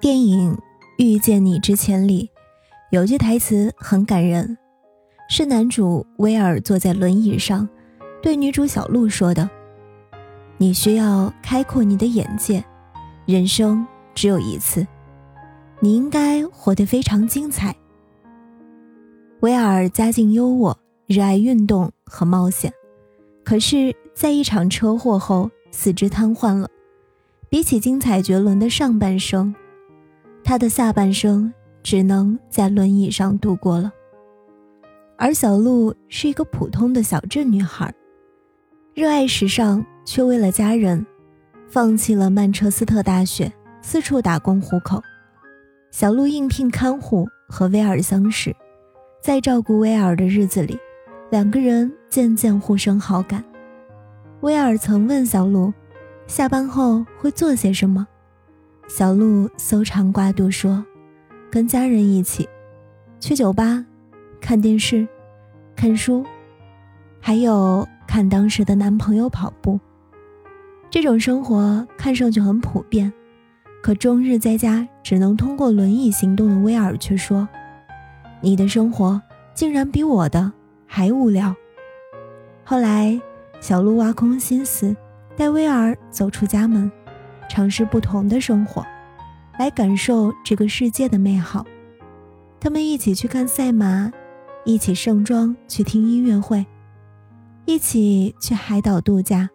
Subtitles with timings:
[0.00, 0.56] 电影
[0.96, 2.30] 《遇见你之前》里
[2.90, 4.56] 有句台词很感人，
[5.28, 7.68] 是男主威尔坐在轮椅上
[8.22, 9.50] 对女主小鹿说的
[10.56, 12.64] ：“你需要开阔你的眼界，
[13.26, 14.86] 人生只有一次，
[15.80, 17.76] 你应该活得非常精彩。”
[19.40, 22.72] 威尔家境优渥，热爱运动和冒险，
[23.44, 26.70] 可是，在一场车祸后四肢瘫痪了。
[27.50, 29.54] 比起精彩绝伦的上半生，
[30.50, 33.92] 他的下半生只能在轮椅上度过了。
[35.16, 37.94] 而小鹿是一个普通的小镇女孩，
[38.92, 41.06] 热爱时尚，却为了家人，
[41.68, 45.00] 放弃了曼彻斯特大学，四处打工糊口。
[45.92, 48.52] 小鹿应聘看护，和威尔相识，
[49.22, 50.76] 在照顾威尔的日子里，
[51.30, 53.44] 两个人渐渐互生好感。
[54.40, 55.72] 威尔曾问小鹿，
[56.26, 58.04] 下班后会做些什么？
[58.92, 60.84] 小鹿搜肠刮肚说
[61.48, 62.48] ：“跟家人一起
[63.20, 63.86] 去酒吧，
[64.40, 65.06] 看电视，
[65.76, 66.26] 看书，
[67.20, 69.78] 还有看当时的男朋友跑步。
[70.90, 73.12] 这种生活看上去很普遍，
[73.80, 77.48] 可终日在家只能通过轮椅行动的威尔却说
[78.42, 79.22] ：‘你的生活
[79.54, 80.52] 竟然比我的
[80.84, 81.54] 还无聊。’
[82.66, 83.20] 后来，
[83.60, 84.96] 小鹿挖空心思
[85.36, 86.90] 带威尔走出家门。”
[87.50, 88.86] 尝试不同的生活，
[89.58, 91.66] 来感受这个世界的美好。
[92.60, 94.12] 他们一起去看赛马，
[94.64, 96.64] 一起盛装去听音乐会，
[97.64, 99.50] 一起去海岛度假。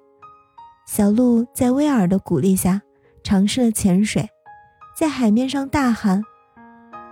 [0.86, 2.82] 小鹿在威尔的鼓励下
[3.24, 4.28] 尝试了潜水，
[4.94, 6.22] 在海面上大喊：“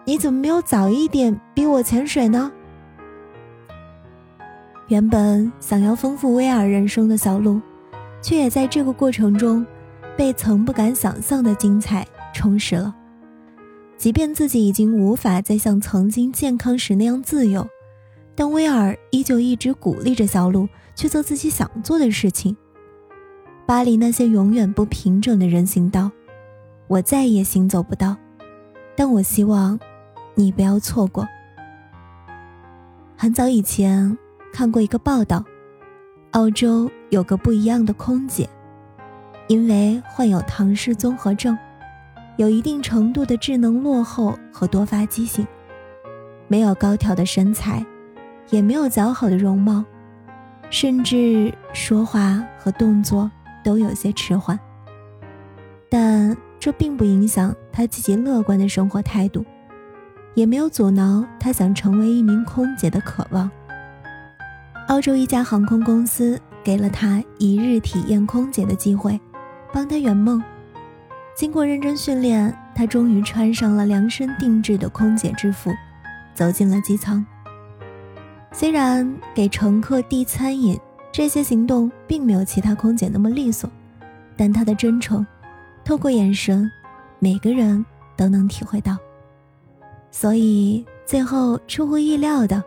[0.04, 2.52] 你怎么没有早一点逼我潜水呢？”
[4.90, 7.62] 原本想要丰富威尔人生的小鹿，
[8.22, 9.66] 却也在这个过程中。
[10.16, 12.94] 被曾不敢想象的精彩充实了，
[13.98, 17.68] 即便自己已经无法再像曾经健康时那样自由，
[18.36, 22.56] 但威尔依旧一直鼓励着小鹿去做自己想做的事情。
[23.66, 26.12] 巴黎那些永远不平整的人行道，
[26.88, 28.16] 我再也行走不到，
[28.96, 29.80] 但我希望
[30.36, 31.28] 你不要错过。
[33.16, 34.18] 很早以前
[34.52, 35.44] 看过一个报道，
[36.32, 38.48] 澳洲有个不一样的空姐。
[39.48, 41.58] 因为患有唐氏综合症，
[42.38, 45.46] 有一定程度的智能落后和多发畸形，
[46.48, 47.86] 没有高挑的身材，
[48.50, 49.84] 也没有姣好的容貌，
[50.70, 53.30] 甚至说话和动作
[53.64, 54.58] 都有些迟缓。
[55.90, 59.46] 但这并不影响他积极乐观的生活态度，
[60.34, 63.52] 也没有阻挠他想成为一名空姐的渴望。
[64.88, 69.20] 澳洲一家航空公司给了他一日体验空姐的机会。
[69.74, 70.42] 帮他圆梦。
[71.36, 75.72] 经过认真训练，他终于穿上了量身定制的空姐制服，
[76.36, 77.26] 走进了机舱。
[78.52, 80.80] 虽然给乘客递餐饮
[81.12, 83.68] 这些行动并没有其他空姐那么利索，
[84.38, 85.26] 但他的真诚，
[85.84, 86.70] 透过眼神，
[87.18, 87.84] 每个人
[88.16, 88.96] 都能体会到。
[90.12, 92.64] 所以最后出乎意料的，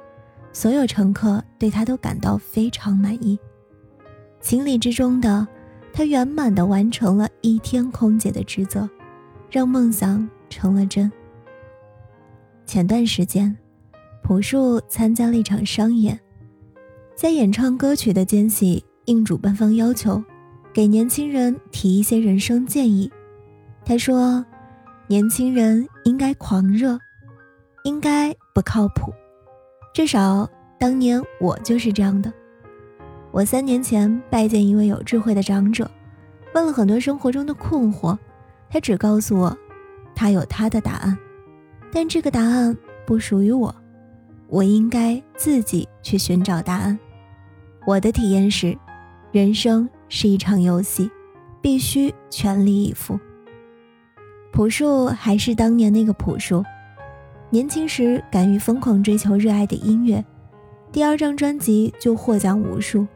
[0.53, 3.39] 所有乘客对他都感到非常满意。
[4.41, 5.47] 情理之中的。
[5.97, 8.87] 他圆满地完成了一天空姐的职责，
[9.51, 11.11] 让梦想成了真。
[12.67, 13.57] 前段时间，
[14.23, 16.21] 朴树参加了一场商演，
[17.15, 20.23] 在演唱歌曲的间隙，应主办方要求，
[20.71, 23.11] 给年轻人提一些人生建议。
[23.83, 24.45] 他说
[25.09, 26.99] ：“年轻人应该狂热，
[27.85, 29.11] 应该不靠谱，
[29.95, 30.47] 至少
[30.79, 32.31] 当年我就是这样的。”
[33.37, 35.91] 我三年前拜见一位有智慧的长者，
[36.55, 38.17] 问了很多生活中的困惑，
[38.71, 39.55] 他只告诉我，
[40.15, 41.19] 他有他的答案，
[41.93, 42.75] 但这个答案
[43.05, 43.77] 不属于我，
[44.49, 46.99] 我应该自己去寻找答案。
[47.87, 48.75] 我的体验是，
[49.33, 51.11] 人生是一场游戏，
[51.61, 53.21] 必须全力以赴。
[54.51, 56.65] 朴树还是当年那个朴树，
[57.51, 60.25] 年轻时敢于疯狂追求热爱的音乐，
[60.91, 63.07] 第二张专辑就获奖无数，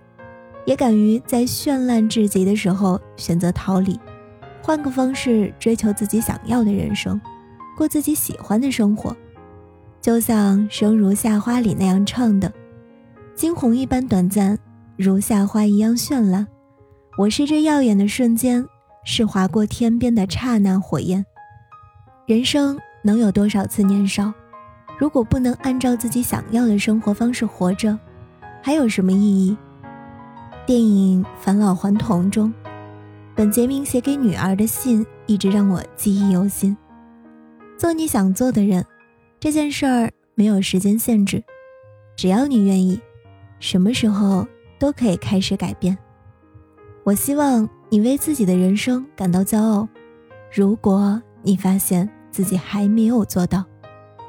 [0.65, 3.99] 也敢于在绚烂至极的时候选择逃离，
[4.63, 7.21] 换个方式追求自己想要的人生，
[7.77, 9.17] 过自己喜欢的生活。
[10.01, 12.53] 就像《生如夏花》里那样唱的
[13.35, 14.59] ：“惊鸿一般短暂，
[14.97, 16.47] 如夏花一样绚烂。
[17.19, 18.67] 我是这耀眼的瞬间，
[19.05, 21.25] 是划过天边的刹那火焰。
[22.27, 24.31] 人生。”能有多少次年少？
[24.99, 27.99] 如果不能按照自己想要的生活方式活着，
[28.63, 29.57] 还有什么意义？
[30.71, 32.55] 电影《返老还童》中，
[33.35, 36.77] 本杰明写给女儿的信一直让我记忆犹新。
[37.77, 38.87] 做你想做的人，
[39.41, 41.43] 这件事儿没有时间限制，
[42.15, 43.01] 只要你愿意，
[43.59, 44.47] 什么时候
[44.79, 45.99] 都可以开始改变。
[47.03, 49.89] 我希望你为自己的人生感到骄傲。
[50.55, 53.65] 如果你发现，自己还没有做到，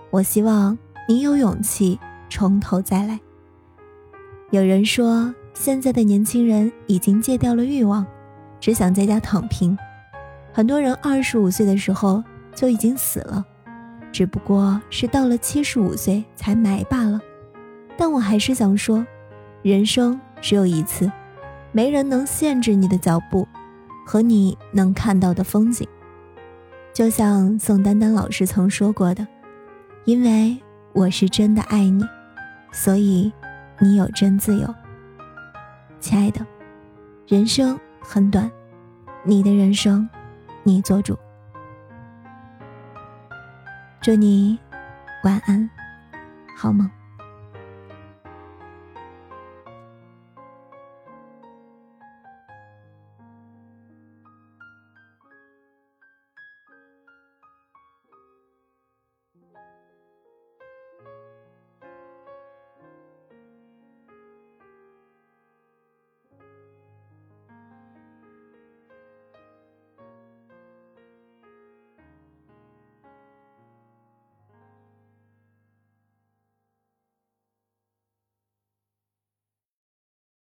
[0.10, 0.76] 我希望
[1.08, 2.00] 你有勇气
[2.32, 3.20] 从头再来。
[4.50, 8.06] 有人说，现在的年轻人已经戒掉了欲望，
[8.60, 9.78] 只想在家躺平。
[10.54, 12.24] 很多人二十五岁的时候
[12.56, 13.46] 就已经死了，
[14.12, 17.22] 只不过是到了七十五岁才埋罢了。
[17.98, 19.06] 但我还是想说，
[19.62, 21.12] 人生只有一次，
[21.72, 23.48] 没人能限制你的脚步
[24.06, 25.88] 和你能看到的风景。
[26.94, 29.26] 就像宋丹丹老师曾说过的
[30.04, 30.58] ：“因为
[30.94, 32.04] 我是真的爱你，
[32.74, 33.32] 所以
[33.80, 34.76] 你有真自由。”
[36.02, 36.44] 亲爱的，
[37.28, 38.52] 人生很短，
[39.24, 40.10] 你的人生
[40.64, 41.16] 你做主。
[44.02, 44.60] 祝你
[45.24, 45.70] 晚安，
[46.58, 46.90] 好梦。